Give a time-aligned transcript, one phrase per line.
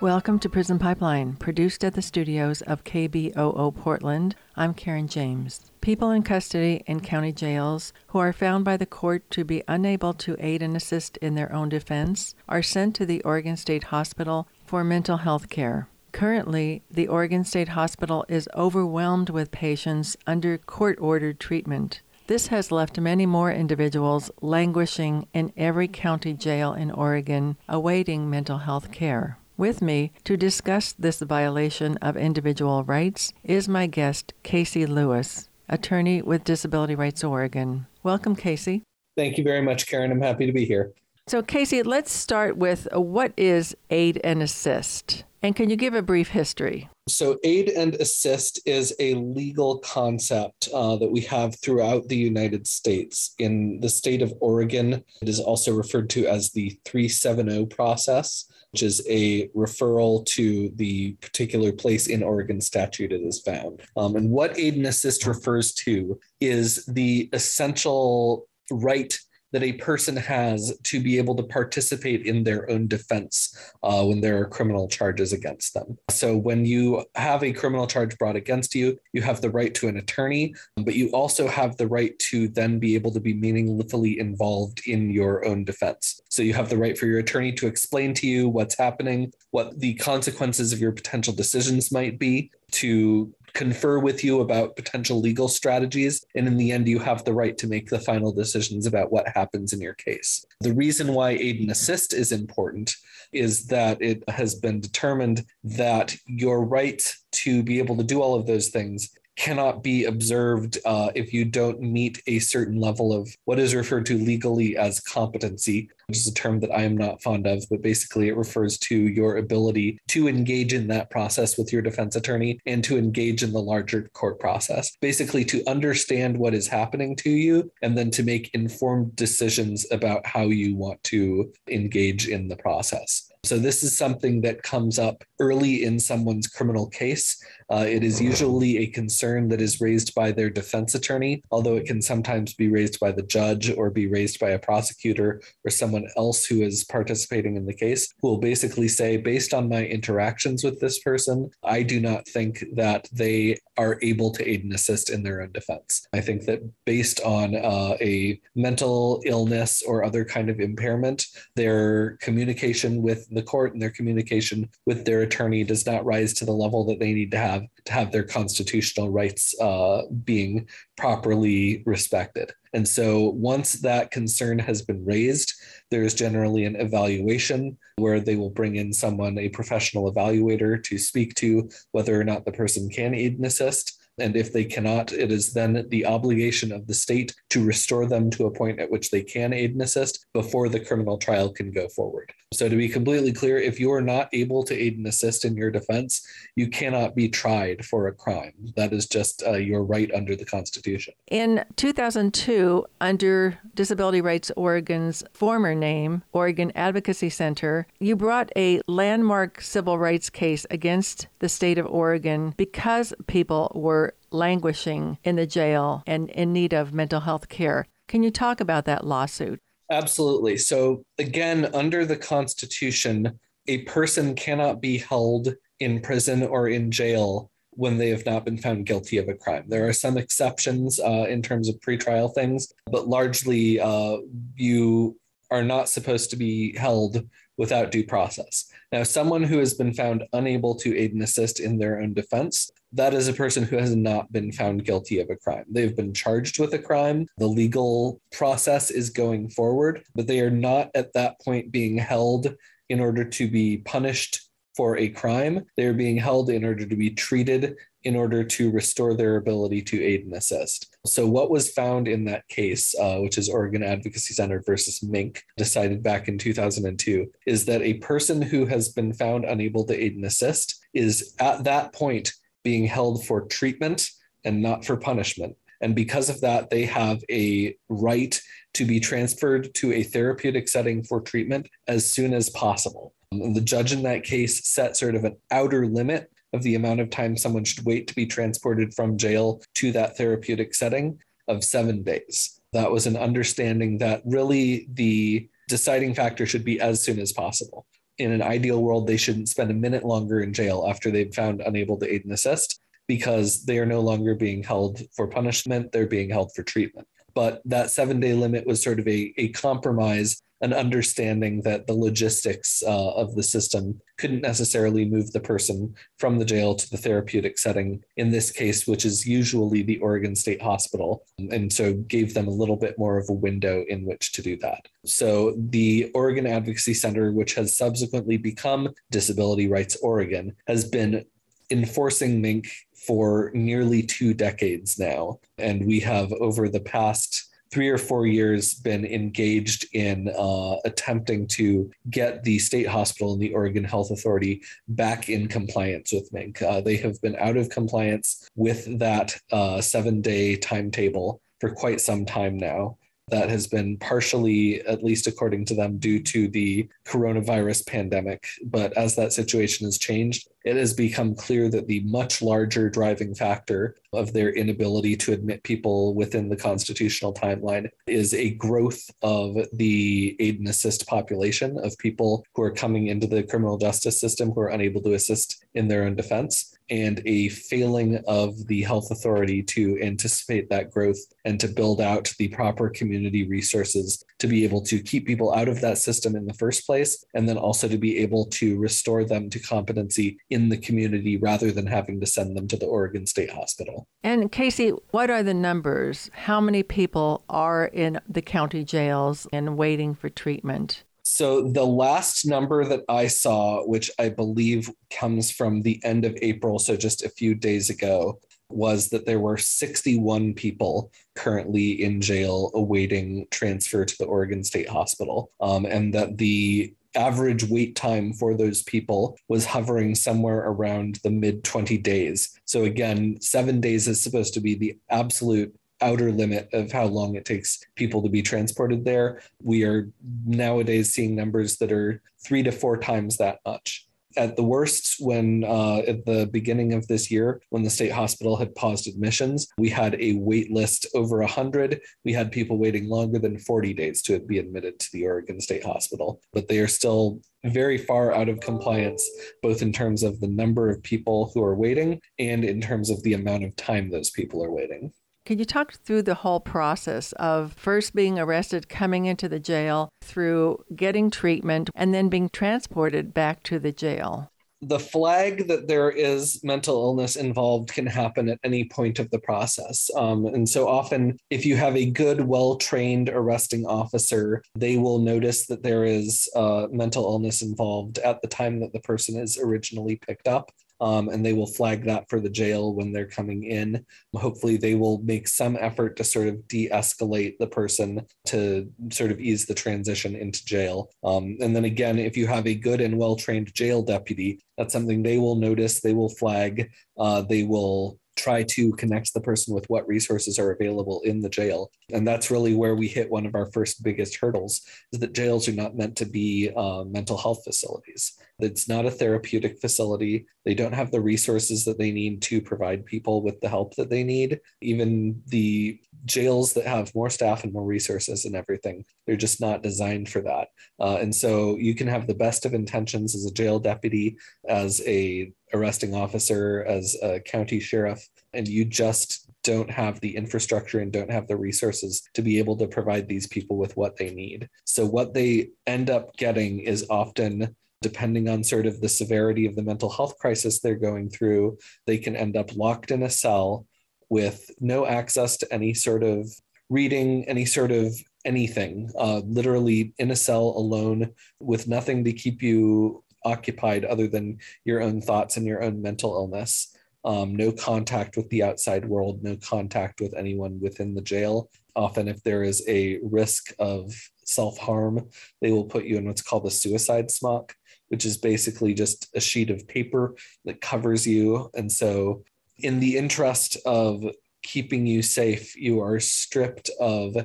[0.00, 4.36] Welcome to Prison Pipeline, produced at the studios of KBOO Portland.
[4.54, 5.72] I'm Karen James.
[5.80, 10.14] People in custody in county jails who are found by the court to be unable
[10.14, 14.46] to aid and assist in their own defense are sent to the Oregon State Hospital
[14.64, 15.88] for mental health care.
[16.12, 22.02] Currently, the Oregon State Hospital is overwhelmed with patients under court ordered treatment.
[22.28, 28.58] This has left many more individuals languishing in every county jail in Oregon awaiting mental
[28.58, 29.38] health care.
[29.58, 36.22] With me to discuss this violation of individual rights is my guest, KC Lewis, attorney
[36.22, 37.88] with Disability Rights Oregon.
[38.04, 38.82] Welcome, KC.
[39.16, 40.12] Thank you very much, Karen.
[40.12, 40.92] I'm happy to be here.
[41.26, 45.24] So, KC, let's start with what is aid and assist?
[45.42, 46.88] And can you give a brief history?
[47.08, 52.66] So, aid and assist is a legal concept uh, that we have throughout the United
[52.66, 53.34] States.
[53.38, 58.82] In the state of Oregon, it is also referred to as the 370 process, which
[58.82, 63.82] is a referral to the particular place in Oregon statute it is found.
[63.96, 69.18] Um, and what aid and assist refers to is the essential right
[69.52, 74.20] that a person has to be able to participate in their own defense uh, when
[74.20, 75.98] there are criminal charges against them.
[76.10, 79.88] So, when you have a criminal charge brought against you, you have the right to
[79.88, 84.18] an attorney, but you also have the right to then be able to be meaningfully
[84.18, 86.20] involved in your own defense.
[86.28, 89.78] So, you have the right for your attorney to explain to you what's happening, what
[89.78, 95.48] the consequences of your potential decisions might be, to confer with you about potential legal
[95.48, 96.24] strategies.
[96.34, 99.28] And in the end, you have the right to make the final decisions about what
[99.28, 100.44] happens in your case.
[100.60, 102.94] The reason why aid and assist is important
[103.32, 108.34] is that it has been determined that your right to be able to do all
[108.34, 113.28] of those things cannot be observed uh, if you don't meet a certain level of
[113.44, 117.22] what is referred to legally as competency, which is a term that I am not
[117.22, 121.72] fond of, but basically it refers to your ability to engage in that process with
[121.72, 124.96] your defense attorney and to engage in the larger court process.
[125.00, 130.26] Basically, to understand what is happening to you and then to make informed decisions about
[130.26, 133.30] how you want to engage in the process.
[133.44, 137.40] So, this is something that comes up early in someone's criminal case.
[137.70, 141.86] Uh, it is usually a concern that is raised by their defense attorney, although it
[141.86, 146.08] can sometimes be raised by the judge or be raised by a prosecutor or someone
[146.16, 150.64] else who is participating in the case, who will basically say, based on my interactions
[150.64, 155.10] with this person, I do not think that they are able to aid and assist
[155.10, 156.06] in their own defense.
[156.12, 162.16] I think that based on uh, a mental illness or other kind of impairment, their
[162.16, 166.52] communication with the court and their communication with their attorney does not rise to the
[166.52, 172.52] level that they need to have to have their constitutional rights uh, being properly respected.
[172.72, 175.54] And so once that concern has been raised,
[175.90, 180.98] there is generally an evaluation where they will bring in someone, a professional evaluator, to
[180.98, 183.98] speak to whether or not the person can aid and assist.
[184.18, 188.30] And if they cannot, it is then the obligation of the state to restore them
[188.32, 191.70] to a point at which they can aid and assist before the criminal trial can
[191.70, 192.32] go forward.
[192.50, 195.54] So, to be completely clear, if you are not able to aid and assist in
[195.54, 196.26] your defense,
[196.56, 198.54] you cannot be tried for a crime.
[198.74, 201.12] That is just uh, your right under the Constitution.
[201.30, 209.60] In 2002, under Disability Rights Oregon's former name, Oregon Advocacy Center, you brought a landmark
[209.60, 216.02] civil rights case against the state of Oregon because people were languishing in the jail
[216.06, 217.86] and in need of mental health care.
[218.08, 219.60] Can you talk about that lawsuit?
[219.90, 220.58] Absolutely.
[220.58, 227.50] So, again, under the Constitution, a person cannot be held in prison or in jail
[227.70, 229.64] when they have not been found guilty of a crime.
[229.68, 234.16] There are some exceptions uh, in terms of pretrial things, but largely uh,
[234.56, 235.16] you
[235.50, 238.70] are not supposed to be held without due process.
[238.92, 242.70] Now, someone who has been found unable to aid and assist in their own defense,
[242.92, 245.64] that is a person who has not been found guilty of a crime.
[245.68, 247.26] They've been charged with a crime.
[247.36, 252.54] The legal process is going forward, but they are not at that point being held
[252.88, 255.64] in order to be punished for a crime.
[255.76, 259.82] They are being held in order to be treated in order to restore their ability
[259.82, 260.96] to aid and assist.
[261.08, 265.42] So, what was found in that case, uh, which is Oregon Advocacy Center versus Mink,
[265.56, 270.14] decided back in 2002, is that a person who has been found unable to aid
[270.14, 272.32] and assist is at that point
[272.62, 274.10] being held for treatment
[274.44, 275.56] and not for punishment.
[275.80, 278.40] And because of that, they have a right
[278.74, 283.14] to be transferred to a therapeutic setting for treatment as soon as possible.
[283.30, 287.10] The judge in that case set sort of an outer limit of the amount of
[287.10, 292.02] time someone should wait to be transported from jail to that therapeutic setting of seven
[292.02, 292.60] days.
[292.72, 297.86] That was an understanding that really the deciding factor should be as soon as possible.
[298.18, 301.60] in an ideal world, they shouldn't spend a minute longer in jail after they've found
[301.60, 306.06] unable to aid and assist because they are no longer being held for punishment, they're
[306.06, 307.06] being held for treatment.
[307.32, 311.94] But that seven day limit was sort of a, a compromise an understanding that the
[311.94, 316.96] logistics uh, of the system couldn't necessarily move the person from the jail to the
[316.96, 322.34] therapeutic setting in this case which is usually the oregon state hospital and so gave
[322.34, 324.86] them a little bit more of a window in which to do that.
[325.04, 331.24] So the oregon advocacy center which has subsequently become disability rights oregon has been
[331.70, 332.68] enforcing mink
[333.06, 338.74] for nearly two decades now and we have over the past three or four years
[338.74, 344.62] been engaged in uh, attempting to get the state hospital and the Oregon Health Authority
[344.88, 346.62] back in compliance with Mink.
[346.62, 352.00] Uh, they have been out of compliance with that uh, seven day timetable for quite
[352.00, 352.96] some time now
[353.30, 358.46] that has been partially, at least according to them, due to the coronavirus pandemic.
[358.64, 363.34] But as that situation has changed, it has become clear that the much larger driving
[363.34, 369.56] factor of their inability to admit people within the constitutional timeline is a growth of
[369.72, 374.50] the aid and assist population of people who are coming into the criminal justice system
[374.50, 379.10] who are unable to assist in their own defense and a failing of the health
[379.10, 384.64] authority to anticipate that growth and to build out the proper community resources to be
[384.64, 387.88] able to keep people out of that system in the first place and then also
[387.88, 392.26] to be able to restore them to competency in the community rather than having to
[392.26, 394.06] send them to the Oregon State Hospital.
[394.22, 396.30] And KC, what are the numbers?
[396.32, 401.04] How many people are in the county jails and waiting for treatment?
[401.30, 406.36] So the last number that I saw, which I believe comes from the end of
[406.40, 408.40] April, so just a few days ago,
[408.70, 414.88] was that there were 61 people currently in jail awaiting transfer to the Oregon State
[414.88, 421.20] Hospital, um, and that the average wait time for those people was hovering somewhere around
[421.24, 422.58] the mid 20 days.
[422.64, 427.34] So, again, seven days is supposed to be the absolute outer limit of how long
[427.34, 429.40] it takes people to be transported there.
[429.62, 430.10] We are
[430.46, 434.06] nowadays seeing numbers that are three to four times that much.
[434.36, 438.56] At the worst, when uh, at the beginning of this year, when the state hospital
[438.56, 442.00] had paused admissions, we had a wait list over 100.
[442.24, 445.84] We had people waiting longer than 40 days to be admitted to the Oregon State
[445.84, 449.28] Hospital, but they are still very far out of compliance,
[449.62, 453.20] both in terms of the number of people who are waiting and in terms of
[453.22, 455.12] the amount of time those people are waiting.
[455.48, 460.10] Can you talk through the whole process of first being arrested, coming into the jail,
[460.20, 464.52] through getting treatment, and then being transported back to the jail?
[464.80, 469.40] the flag that there is mental illness involved can happen at any point of the
[469.40, 470.08] process.
[470.14, 475.18] Um, and so often, if you have a good, well trained arresting officer, they will
[475.18, 479.58] notice that there is uh, mental illness involved at the time that the person is
[479.58, 483.64] originally picked up um, and they will flag that for the jail when they're coming
[483.64, 484.04] in.
[484.34, 489.30] Hopefully, they will make some effort to sort of de escalate the person to sort
[489.30, 491.10] of ease the transition into jail.
[491.24, 494.92] Um, and then again, if you have a good and well trained jail deputy, that's
[494.92, 499.74] something they will notice, they will flag, uh, they will try to connect the person
[499.74, 501.90] with what resources are available in the jail.
[502.12, 504.80] And that's really where we hit one of our first biggest hurdles
[505.12, 508.38] is that jails are not meant to be uh, mental health facilities.
[508.60, 510.46] It's not a therapeutic facility.
[510.64, 514.10] They don't have the resources that they need to provide people with the help that
[514.10, 514.60] they need.
[514.80, 519.82] Even the jails that have more staff and more resources and everything they're just not
[519.82, 520.68] designed for that.
[520.98, 524.36] Uh, and so you can have the best of intentions as a jail deputy
[524.68, 531.00] as a arresting officer as a county sheriff and you just don't have the infrastructure
[531.00, 534.30] and don't have the resources to be able to provide these people with what they
[534.30, 534.68] need.
[534.84, 539.74] So what they end up getting is often depending on sort of the severity of
[539.74, 543.86] the mental health crisis they're going through they can end up locked in a cell
[544.28, 546.48] with no access to any sort of
[546.90, 552.62] reading, any sort of anything, uh, literally in a cell alone with nothing to keep
[552.62, 556.94] you occupied other than your own thoughts and your own mental illness.
[557.24, 561.70] Um, no contact with the outside world, no contact with anyone within the jail.
[561.96, 564.14] Often, if there is a risk of
[564.44, 565.28] self harm,
[565.60, 567.74] they will put you in what's called a suicide smock,
[568.08, 571.70] which is basically just a sheet of paper that covers you.
[571.74, 572.44] And so
[572.78, 574.24] in the interest of
[574.62, 577.36] keeping you safe, you are stripped of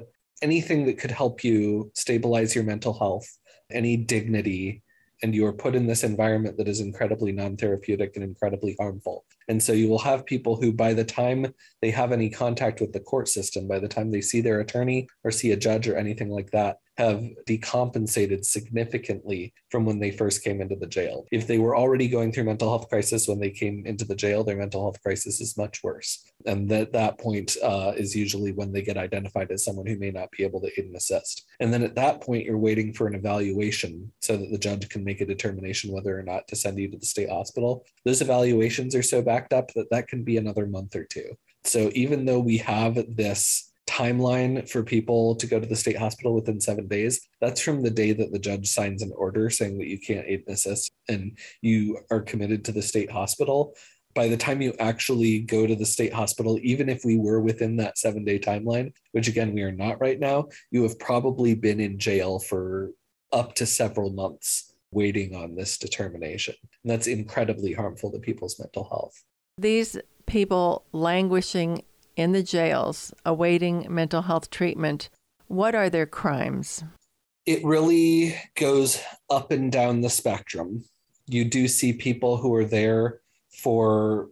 [0.42, 3.26] anything that could help you stabilize your mental health,
[3.72, 4.83] any dignity,
[5.24, 9.26] and you are put in this environment that is incredibly non therapeutic and incredibly harmful.
[9.48, 12.92] And so you will have people who, by the time they have any contact with
[12.92, 15.96] the court system, by the time they see their attorney or see a judge or
[15.96, 21.26] anything like that, have decompensated significantly from when they first came into the jail.
[21.32, 24.44] If they were already going through mental health crisis when they came into the jail,
[24.44, 26.24] their mental health crisis is much worse.
[26.46, 30.12] And that that point uh, is usually when they get identified as someone who may
[30.12, 31.46] not be able to aid and assist.
[31.60, 35.04] And then at that point, you're waiting for an evaluation so that the judge can
[35.04, 37.86] make a determination whether or not to send you to the state hospital.
[38.06, 41.38] Those evaluations are so backed up that that can be another month or two.
[41.66, 46.34] So even though we have this timeline for people to go to the state hospital
[46.34, 49.88] within seven days, that's from the day that the judge signs an order saying that
[49.88, 53.76] you can't aid and assist and you are committed to the state hospital.
[54.16, 57.78] By the time you actually go to the state hospital, even if we were within
[57.78, 61.80] that seven day timeline, which again, we are not right now, you have probably been
[61.80, 62.92] in jail for
[63.32, 66.56] up to several months waiting on this determination.
[66.84, 69.24] And that's incredibly harmful to people's mental health.
[69.58, 71.84] These people languishing
[72.16, 75.10] in the jails awaiting mental health treatment,
[75.48, 76.84] what are their crimes?
[77.46, 80.84] It really goes up and down the spectrum.
[81.28, 84.30] You do see people who are there for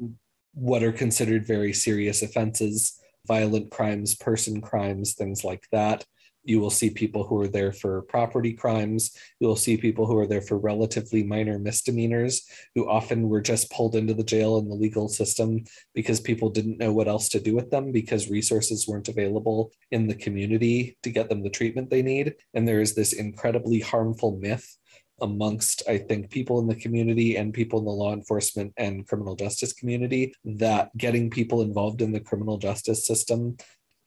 [0.54, 6.06] what are considered very serious offenses, violent crimes, person crimes, things like that.
[6.44, 9.16] You will see people who are there for property crimes.
[9.40, 13.72] You will see people who are there for relatively minor misdemeanors, who often were just
[13.72, 17.40] pulled into the jail in the legal system because people didn't know what else to
[17.40, 21.90] do with them because resources weren't available in the community to get them the treatment
[21.90, 22.36] they need.
[22.54, 24.78] And there is this incredibly harmful myth
[25.22, 29.36] amongst i think people in the community and people in the law enforcement and criminal
[29.36, 33.56] justice community that getting people involved in the criminal justice system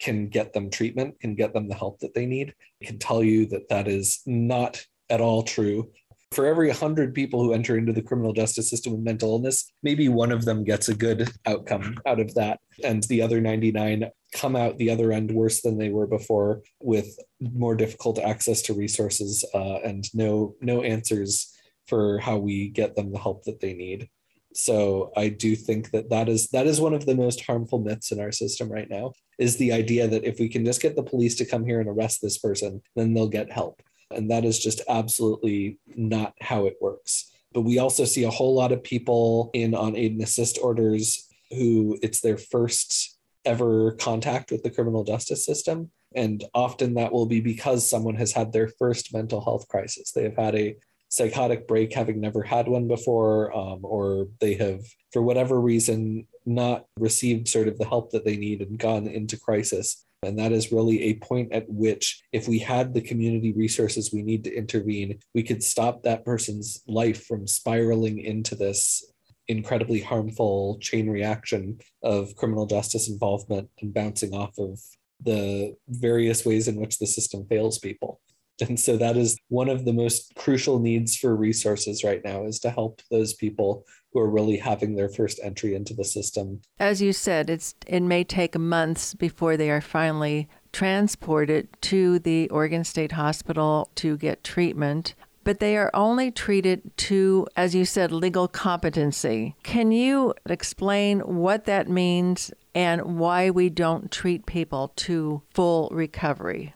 [0.00, 2.54] can get them treatment, can get them the help that they need.
[2.82, 5.90] I can tell you that that is not at all true.
[6.32, 10.08] For every 100 people who enter into the criminal justice system with mental illness, maybe
[10.08, 12.58] one of them gets a good outcome out of that.
[12.82, 17.16] And the other 99 come out the other end worse than they were before with
[17.40, 21.54] more difficult access to resources uh, and no, no answers
[21.86, 24.08] for how we get them the help that they need.
[24.54, 28.12] So I do think that that is that is one of the most harmful myths
[28.12, 31.02] in our system right now is the idea that if we can just get the
[31.02, 33.82] police to come here and arrest this person, then they'll get help.
[34.12, 37.32] And that is just absolutely not how it works.
[37.52, 41.28] But we also see a whole lot of people in on aid and assist orders
[41.50, 45.90] who it's their first ever contact with the criminal justice system.
[46.14, 50.12] And often that will be because someone has had their first mental health crisis.
[50.12, 50.76] They have had a
[51.14, 54.80] psychotic break having never had one before, um, or they have,
[55.12, 59.38] for whatever reason, not received sort of the help that they need and gone into
[59.38, 60.04] crisis.
[60.24, 64.22] And that is really a point at which, if we had the community resources we
[64.22, 69.04] need to intervene, we could stop that person's life from spiraling into this
[69.46, 74.80] incredibly harmful chain reaction of criminal justice involvement and bouncing off of
[75.22, 78.20] the various ways in which the system fails people.
[78.68, 82.58] And so that is one of the most crucial needs for resources right now is
[82.60, 86.60] to help those people who are really having their first entry into the system.
[86.78, 92.48] As you said, it's it may take months before they are finally transported to the
[92.50, 98.10] Oregon State Hospital to get treatment but they are only treated to, as you said,
[98.10, 99.54] legal competency.
[99.62, 106.74] Can you explain what that means and why we don't treat people to full recovery?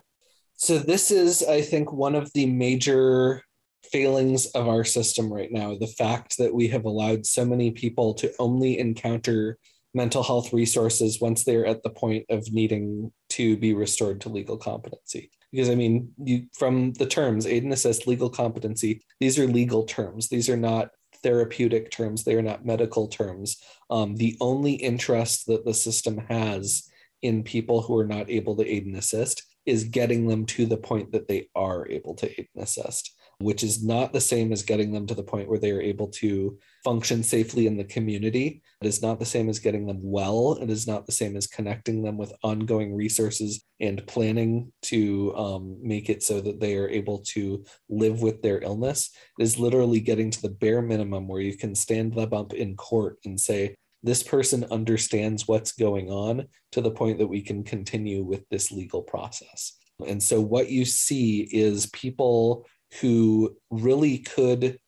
[0.58, 3.44] So this is, I think, one of the major
[3.92, 5.76] failings of our system right now.
[5.76, 9.56] The fact that we have allowed so many people to only encounter
[9.94, 14.56] mental health resources once they're at the point of needing to be restored to legal
[14.56, 15.30] competency.
[15.52, 19.84] Because I mean, you from the terms aid and assist, legal competency, these are legal
[19.84, 20.28] terms.
[20.28, 20.90] These are not
[21.22, 22.24] therapeutic terms.
[22.24, 23.62] They are not medical terms.
[23.90, 26.90] Um, the only interest that the system has
[27.22, 30.78] in people who are not able to aid and assist is getting them to the
[30.78, 34.62] point that they are able to aid and assist, which is not the same as
[34.62, 38.62] getting them to the point where they are able to function safely in the community.
[38.80, 40.58] It is not the same as getting them well.
[40.62, 45.76] It is not the same as connecting them with ongoing resources and planning to um,
[45.82, 49.10] make it so that they are able to live with their illness.
[49.38, 52.74] It is literally getting to the bare minimum where you can stand them up in
[52.74, 57.64] court and say, this person understands what's going on to the point that we can
[57.64, 59.76] continue with this legal process.
[60.06, 62.66] And so, what you see is people
[63.00, 64.78] who really could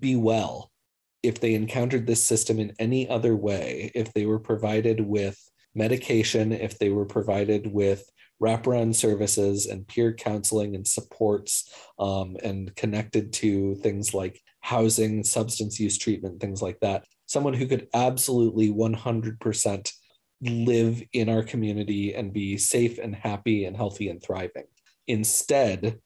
[0.00, 0.70] be well
[1.22, 5.38] if they encountered this system in any other way, if they were provided with
[5.74, 8.08] medication, if they were provided with
[8.42, 15.80] wraparound services and peer counseling and supports um, and connected to things like housing, substance
[15.80, 19.92] use treatment, things like that, someone who could absolutely 100%
[20.42, 24.64] live in our community and be safe and happy and healthy and thriving.
[25.06, 25.98] Instead,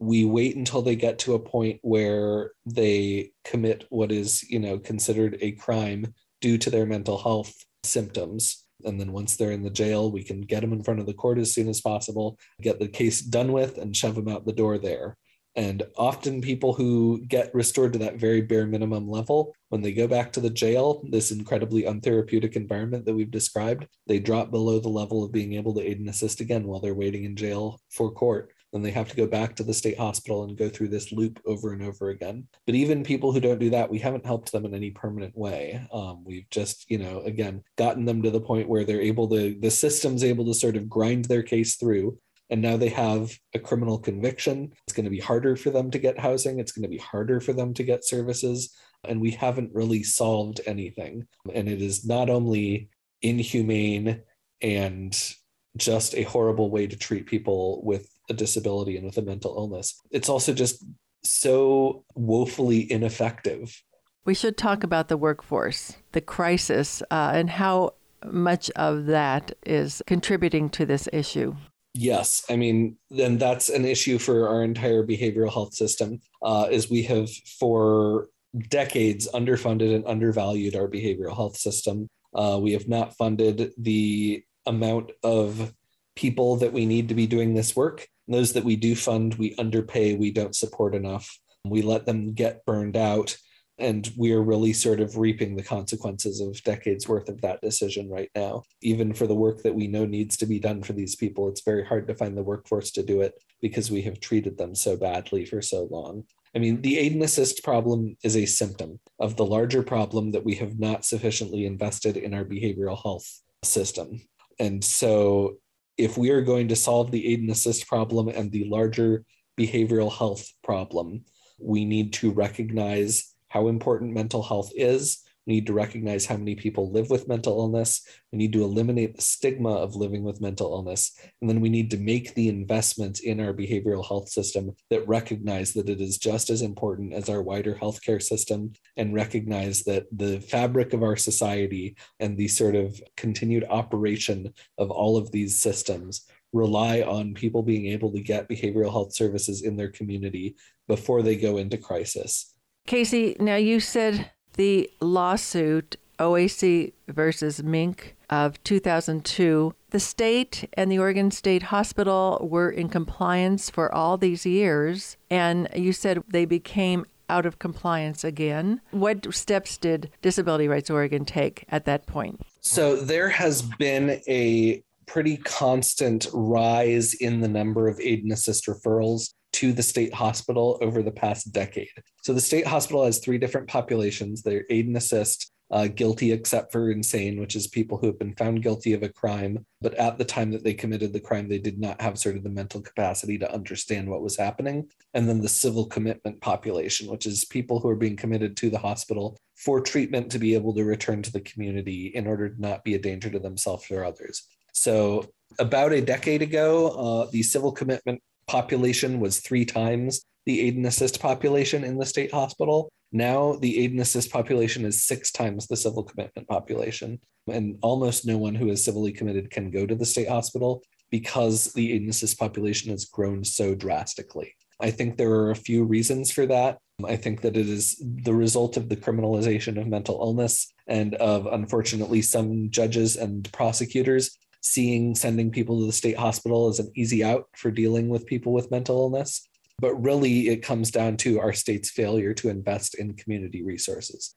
[0.00, 4.78] we wait until they get to a point where they commit what is you know
[4.78, 9.70] considered a crime due to their mental health symptoms and then once they're in the
[9.70, 12.78] jail we can get them in front of the court as soon as possible get
[12.78, 15.16] the case done with and shove them out the door there
[15.56, 20.06] and often people who get restored to that very bare minimum level, when they go
[20.06, 24.88] back to the jail, this incredibly untherapeutic environment that we've described, they drop below the
[24.88, 28.10] level of being able to aid and assist again while they're waiting in jail for
[28.10, 28.52] court.
[28.72, 31.40] Then they have to go back to the state hospital and go through this loop
[31.46, 32.46] over and over again.
[32.66, 35.86] But even people who don't do that, we haven't helped them in any permanent way.
[35.90, 39.58] Um, we've just, you know, again, gotten them to the point where they're able to,
[39.58, 42.18] the system's able to sort of grind their case through
[42.50, 44.72] and now they have a criminal conviction.
[44.86, 46.58] It's going to be harder for them to get housing.
[46.58, 48.74] It's going to be harder for them to get services.
[49.04, 51.26] And we haven't really solved anything.
[51.54, 52.88] And it is not only
[53.22, 54.22] inhumane
[54.62, 55.34] and
[55.76, 60.00] just a horrible way to treat people with a disability and with a mental illness,
[60.10, 60.84] it's also just
[61.22, 63.82] so woefully ineffective.
[64.24, 70.02] We should talk about the workforce, the crisis, uh, and how much of that is
[70.06, 71.54] contributing to this issue.
[72.00, 76.20] Yes, I mean, then that's an issue for our entire behavioral health system.
[76.40, 77.28] Uh, is we have
[77.58, 78.28] for
[78.68, 82.06] decades underfunded and undervalued our behavioral health system.
[82.32, 85.74] Uh, we have not funded the amount of
[86.14, 88.06] people that we need to be doing this work.
[88.28, 91.36] And those that we do fund, we underpay, we don't support enough.
[91.64, 93.36] We let them get burned out
[93.78, 98.30] and we're really sort of reaping the consequences of decades worth of that decision right
[98.34, 98.62] now.
[98.82, 101.62] Even for the work that we know needs to be done for these people, it's
[101.62, 104.96] very hard to find the workforce to do it because we have treated them so
[104.96, 106.24] badly for so long.
[106.54, 110.44] I mean, the aid and assist problem is a symptom of the larger problem that
[110.44, 114.20] we have not sufficiently invested in our behavioral health system.
[114.58, 115.58] And so,
[115.96, 119.24] if we are going to solve the aid and assist problem and the larger
[119.58, 121.24] behavioral health problem,
[121.60, 125.24] we need to recognize how important mental health is.
[125.46, 128.06] We need to recognize how many people live with mental illness.
[128.32, 131.18] We need to eliminate the stigma of living with mental illness.
[131.40, 135.72] And then we need to make the investments in our behavioral health system that recognize
[135.72, 140.38] that it is just as important as our wider healthcare system and recognize that the
[140.38, 146.26] fabric of our society and the sort of continued operation of all of these systems
[146.52, 150.56] rely on people being able to get behavioral health services in their community
[150.88, 152.54] before they go into crisis.
[152.88, 160.98] KC, now you said the lawsuit OAC versus Mink of 2002, the state and the
[160.98, 167.04] Oregon State Hospital were in compliance for all these years, and you said they became
[167.28, 168.80] out of compliance again.
[168.90, 172.40] What steps did Disability Rights Oregon take at that point?
[172.62, 178.66] So there has been a pretty constant rise in the number of aid and assist
[178.66, 181.88] referrals to the state hospital over the past decade.
[182.22, 184.42] So the state hospital has three different populations.
[184.42, 188.34] They're aid and assist, uh, guilty except for insane, which is people who have been
[188.34, 191.58] found guilty of a crime, but at the time that they committed the crime, they
[191.58, 194.88] did not have sort of the mental capacity to understand what was happening.
[195.14, 198.78] And then the civil commitment population, which is people who are being committed to the
[198.78, 202.84] hospital for treatment to be able to return to the community in order to not
[202.84, 204.46] be a danger to themselves or others.
[204.72, 210.76] So about a decade ago, uh, the civil commitment population was three times the aid
[210.76, 212.90] and assist population in the state hospital.
[213.12, 217.20] Now the aid and assist population is six times the civil commitment population.
[217.52, 221.72] And almost no one who is civilly committed can go to the state hospital because
[221.74, 224.54] the aid and assist population has grown so drastically.
[224.80, 226.78] I think there are a few reasons for that.
[227.04, 231.46] I think that it is the result of the criminalization of mental illness and of,
[231.46, 234.36] unfortunately, some judges and prosecutors
[234.68, 238.52] seeing sending people to the state hospital as an easy out for dealing with people
[238.52, 239.48] with mental illness.
[239.80, 244.34] But really, it comes down to our state's failure to invest in community resources.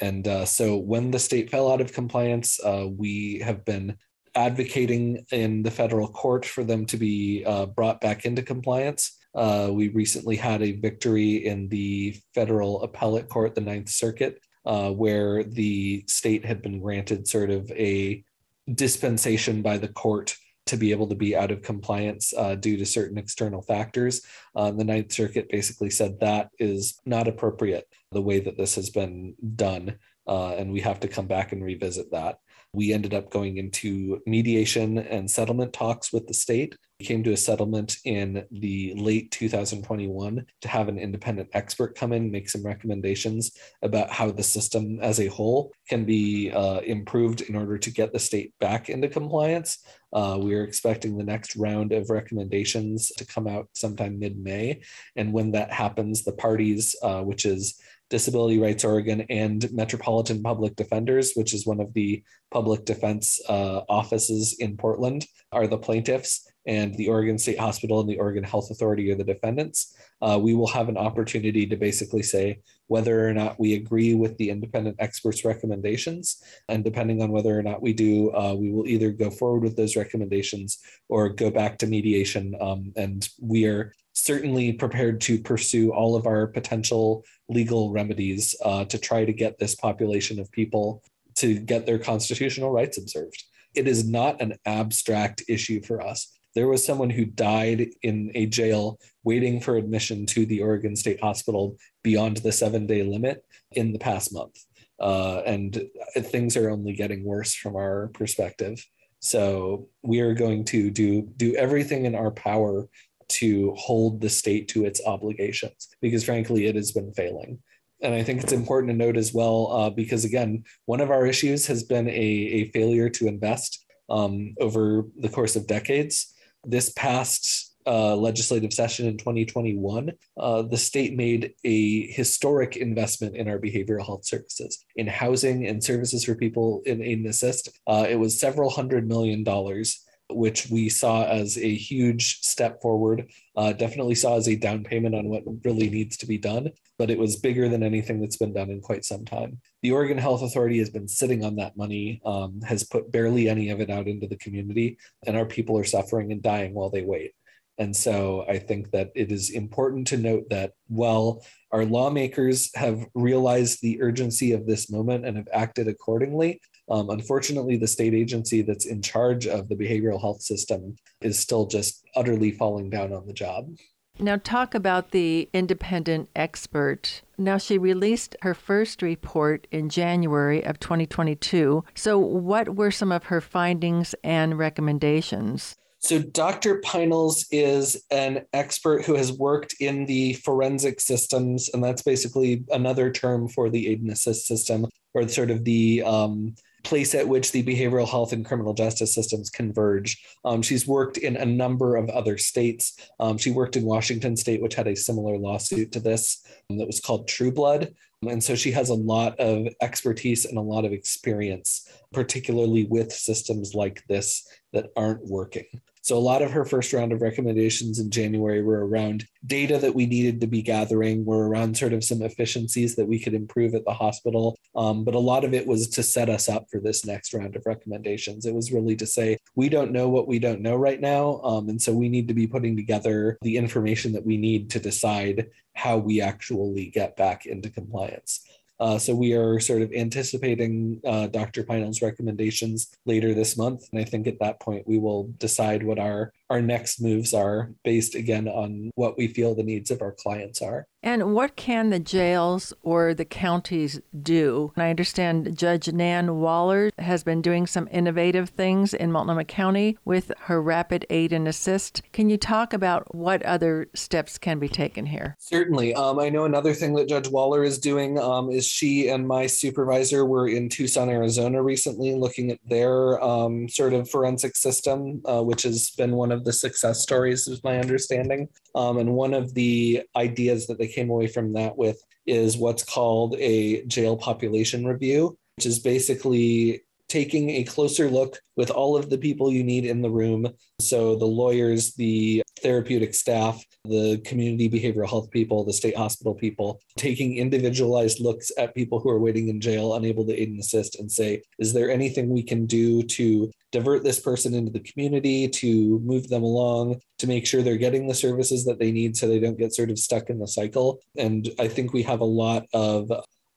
[0.00, 3.96] And uh, so, when the state fell out of compliance, uh, we have been
[4.34, 9.16] advocating in the federal court for them to be uh, brought back into compliance.
[9.34, 14.90] Uh, we recently had a victory in the federal appellate court, the Ninth Circuit, uh,
[14.90, 18.24] where the state had been granted sort of a
[18.72, 22.86] dispensation by the court to be able to be out of compliance uh, due to
[22.86, 24.22] certain external factors.
[24.56, 28.90] Uh, the Ninth Circuit basically said that is not appropriate the way that this has
[28.90, 29.96] been done,
[30.26, 32.38] uh, and we have to come back and revisit that.
[32.72, 36.76] We ended up going into mediation and settlement talks with the state.
[37.04, 42.30] Came to a settlement in the late 2021 to have an independent expert come in,
[42.30, 47.54] make some recommendations about how the system as a whole can be uh, improved in
[47.54, 49.84] order to get the state back into compliance.
[50.12, 54.80] Uh, we are expecting the next round of recommendations to come out sometime mid May.
[55.16, 60.76] And when that happens, the parties, uh, which is Disability Rights Oregon and Metropolitan Public
[60.76, 66.46] Defenders, which is one of the public defense uh, offices in Portland, are the plaintiffs,
[66.66, 69.96] and the Oregon State Hospital and the Oregon Health Authority are the defendants.
[70.22, 74.36] Uh, we will have an opportunity to basically say whether or not we agree with
[74.38, 76.42] the independent experts' recommendations.
[76.68, 79.76] And depending on whether or not we do, uh, we will either go forward with
[79.76, 82.54] those recommendations or go back to mediation.
[82.60, 88.84] Um, and we are certainly prepared to pursue all of our potential legal remedies uh,
[88.86, 91.02] to try to get this population of people
[91.34, 93.42] to get their constitutional rights observed.
[93.74, 96.38] It is not an abstract issue for us.
[96.54, 101.20] There was someone who died in a jail waiting for admission to the Oregon State
[101.20, 104.56] Hospital beyond the seven day limit in the past month.
[105.00, 105.82] Uh, and
[106.16, 108.86] things are only getting worse from our perspective.
[109.18, 112.86] So we are going to do do everything in our power
[113.28, 117.58] to hold the state to its obligations because frankly it has been failing
[118.02, 121.26] and i think it's important to note as well uh, because again one of our
[121.26, 126.34] issues has been a, a failure to invest um, over the course of decades
[126.66, 133.48] this past uh, legislative session in 2021, uh, the state made a historic investment in
[133.48, 137.68] our behavioral health services, in housing and services for people in and assist.
[137.86, 140.03] Uh, it was several hundred million dollars
[140.34, 143.30] which we saw as a huge step forward.
[143.56, 147.10] Uh, definitely saw as a down payment on what really needs to be done, but
[147.10, 149.60] it was bigger than anything that's been done in quite some time.
[149.82, 153.70] The Oregon Health Authority has been sitting on that money, um, has put barely any
[153.70, 157.02] of it out into the community, and our people are suffering and dying while they
[157.02, 157.32] wait.
[157.78, 163.04] And so I think that it is important to note that while our lawmakers have
[163.14, 168.62] realized the urgency of this moment and have acted accordingly, um, unfortunately, the state agency
[168.62, 173.26] that's in charge of the behavioral health system is still just utterly falling down on
[173.26, 173.70] the job.
[174.18, 177.22] Now, talk about the independent expert.
[177.36, 181.84] Now, she released her first report in January of 2022.
[181.94, 185.74] So, what were some of her findings and recommendations?
[185.98, 186.80] So, Dr.
[186.80, 193.10] Pinals is an expert who has worked in the forensic systems, and that's basically another
[193.10, 197.52] term for the aid and assist system, or sort of the um, place at which
[197.52, 200.22] the behavioral health and criminal justice systems converge.
[200.44, 202.98] Um, she's worked in a number of other states.
[203.18, 206.86] Um, she worked in Washington state, which had a similar lawsuit to this um, that
[206.86, 207.94] was called Trueblood.
[208.28, 213.12] And so she has a lot of expertise and a lot of experience, particularly with
[213.12, 215.66] systems like this that aren't working.
[216.04, 219.94] So a lot of her first round of recommendations in January were around data that
[219.94, 223.74] we needed to be gathering, were around sort of some efficiencies that we could improve
[223.74, 224.58] at the hospital.
[224.76, 227.56] Um, but a lot of it was to set us up for this next round
[227.56, 228.44] of recommendations.
[228.44, 231.40] It was really to say, we don't know what we don't know right now.
[231.42, 234.80] Um, and so we need to be putting together the information that we need to
[234.80, 238.46] decide how we actually get back into compliance.
[238.80, 241.62] Uh, so we are sort of anticipating uh, Dr.
[241.62, 243.88] Pinals' recommendations later this month.
[243.92, 247.72] And I think at that point, we will decide what our our next moves are
[247.82, 250.86] based again on what we feel the needs of our clients are.
[251.02, 254.72] And what can the jails or the counties do?
[254.74, 260.32] I understand Judge Nan Waller has been doing some innovative things in Multnomah County with
[260.42, 262.00] her rapid aid and assist.
[262.12, 265.36] Can you talk about what other steps can be taken here?
[265.40, 265.92] Certainly.
[265.94, 269.46] Um, I know another thing that Judge Waller is doing um, is she and my
[269.46, 275.42] supervisor were in Tucson, Arizona recently looking at their um, sort of forensic system, uh,
[275.42, 278.48] which has been one of the success stories, is my understanding.
[278.74, 282.84] Um, and one of the ideas that they came away from that with is what's
[282.84, 289.08] called a jail population review, which is basically taking a closer look with all of
[289.08, 290.48] the people you need in the room.
[290.80, 296.80] So, the lawyers, the therapeutic staff, the community behavioral health people, the state hospital people,
[296.96, 300.98] taking individualized looks at people who are waiting in jail, unable to aid and assist,
[300.98, 305.48] and say, is there anything we can do to divert this person into the community,
[305.48, 309.26] to move them along, to make sure they're getting the services that they need so
[309.26, 311.00] they don't get sort of stuck in the cycle?
[311.18, 313.10] And I think we have a lot of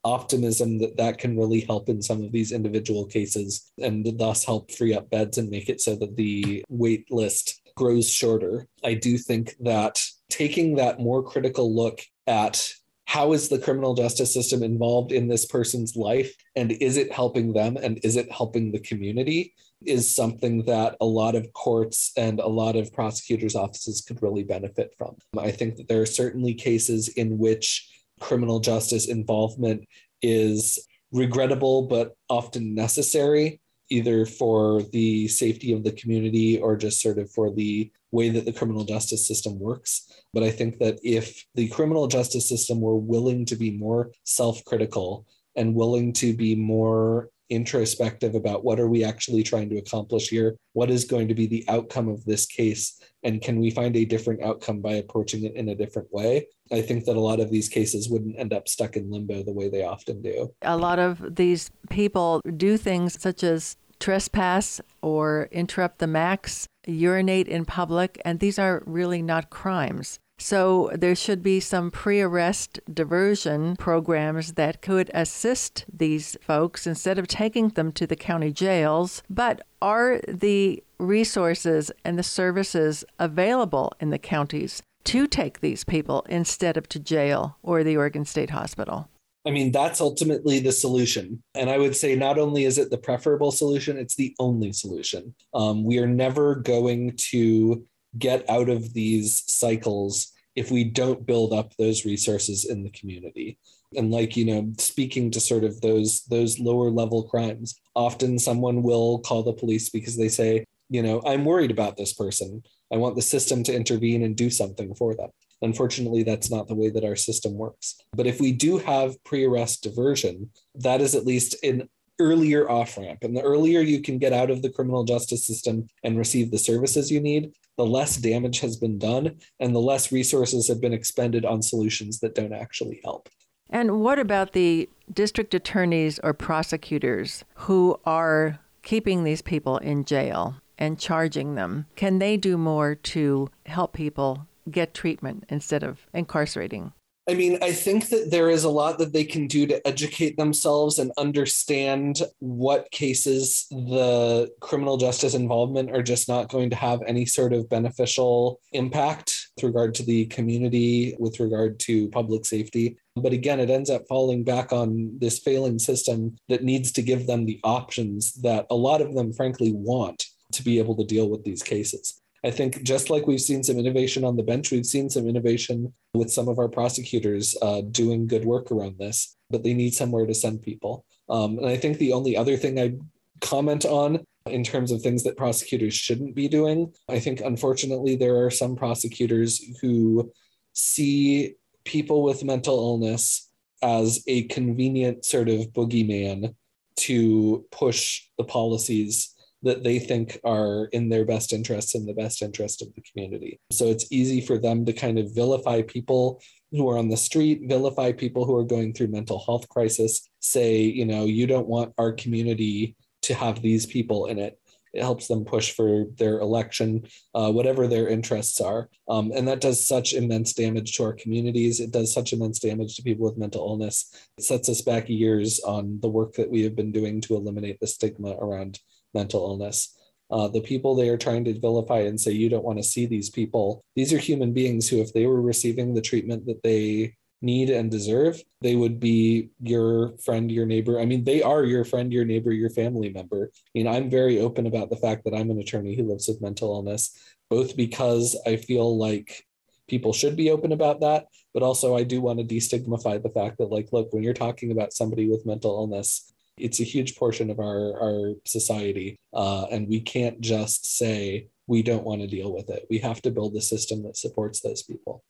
[0.03, 4.71] optimism that that can really help in some of these individual cases and thus help
[4.71, 8.67] free up beds and make it so that the wait list grows shorter.
[8.84, 12.73] I do think that taking that more critical look at
[13.06, 17.53] how is the criminal justice system involved in this person's life and is it helping
[17.53, 19.53] them and is it helping the community
[19.86, 24.44] is something that a lot of courts and a lot of prosecutors offices could really
[24.44, 29.86] benefit from um, i think that there are certainly cases in which criminal justice involvement
[30.22, 33.60] is regrettable but often necessary
[33.90, 38.46] either for the safety of the community or just sort of for the way that
[38.46, 40.12] the criminal justice system works.
[40.34, 44.63] But I think that if the criminal justice system were willing to be more self
[44.66, 50.30] critical and willing to be more introspective about what are we actually trying to accomplish
[50.30, 50.56] here?
[50.74, 53.02] What is going to be the outcome of this case?
[53.24, 56.48] And can we find a different outcome by approaching it in a different way?
[56.72, 59.54] I think that a lot of these cases wouldn't end up stuck in limbo the
[59.54, 60.54] way they often do.
[60.62, 67.48] A lot of these people do things such as trespass or interrupt the max urinate
[67.48, 70.20] in public, and these are really not crimes.
[70.39, 77.17] So there should be some pre arrest diversion programs that could assist these folks instead
[77.17, 79.23] of taking them to the county jails.
[79.30, 86.26] But are the resources and the services available in the counties to take these people
[86.30, 89.10] instead of to jail or the Oregon State Hospital?
[89.45, 91.41] I mean, that's ultimately the solution.
[91.56, 95.34] And I would say not only is it the preferable solution, it's the only solution.
[95.54, 97.86] Um, we are never going to
[98.17, 103.58] get out of these cycles if we don't build up those resources in the community
[103.96, 108.84] and like you know speaking to sort of those those lower level crimes often someone
[108.84, 112.98] will call the police because they say you know i'm worried about this person i
[112.98, 115.30] want the system to intervene and do something for them
[115.62, 117.96] Unfortunately, that's not the way that our system works.
[118.15, 121.89] But if we do have pre arrest diversion, that is at least an
[122.20, 123.20] earlier off ramp.
[123.24, 126.58] And the earlier you can get out of the criminal justice system and receive the
[126.58, 130.94] services you need, the less damage has been done and the less resources have been
[130.94, 133.30] expended on solutions that don't actually help.
[133.70, 140.56] And what about the district attorneys or prosecutors who are keeping these people in jail
[140.78, 141.86] and charging them?
[141.96, 146.94] Can they do more to help people get treatment instead of incarcerating?
[147.30, 150.38] I mean, I think that there is a lot that they can do to educate
[150.38, 157.02] themselves and understand what cases the criminal justice involvement are just not going to have
[157.06, 162.98] any sort of beneficial impact with regard to the community, with regard to public safety.
[163.18, 167.28] But again, it ends up falling back on this failing system that needs to give
[167.28, 171.30] them the options that a lot of them, frankly, want to be able to deal
[171.30, 172.22] with these cases.
[172.43, 175.93] I think just like we've seen some innovation on the bench, we've seen some innovation
[176.13, 180.26] with some of our prosecutors uh, doing good work around this, but they need somewhere
[180.26, 181.06] to send people.
[181.30, 182.93] Um, and I think the only other thing I
[183.41, 188.45] comment on in terms of things that prosecutors shouldn't be doing, I think unfortunately there
[188.45, 190.32] are some prosecutors who
[190.73, 193.50] see people with mental illness
[193.82, 196.56] as a convenient sort of boogeyman
[196.95, 202.41] to push the policies that they think are in their best interests and the best
[202.41, 203.60] interest of the community.
[203.72, 206.41] So it's easy for them to kind of vilify people
[206.72, 210.82] who are on the street, vilify people who are going through mental health crisis, say,
[210.82, 214.60] you know, you don't want our community to have these people in it.
[214.93, 218.89] It helps them push for their election, uh, whatever their interests are.
[219.08, 221.80] Um, and that does such immense damage to our communities.
[221.80, 224.12] It does such immense damage to people with mental illness.
[224.38, 227.80] It sets us back years on the work that we have been doing to eliminate
[227.80, 228.80] the stigma around
[229.13, 229.96] mental illness.
[230.30, 233.06] Uh, the people they are trying to vilify and say you don't want to see
[233.06, 237.15] these people, these are human beings who, if they were receiving the treatment that they
[237.41, 241.00] need and deserve, they would be your friend, your neighbor.
[241.00, 243.52] I mean, they are your friend, your neighbor, your family member.
[243.54, 246.41] I mean, I'm very open about the fact that I'm an attorney who lives with
[246.41, 247.17] mental illness,
[247.50, 249.46] both because I feel like
[249.88, 253.60] people should be open about that, but also I do want to destigmatize the fact
[253.60, 257.50] that, like, look, when you're talking about somebody with mental illness, it's a huge portion
[257.50, 259.17] of our, our society.
[259.34, 262.86] Uh, and we can't just say we don't want to deal with it.
[262.89, 265.24] We have to build a system that supports those people.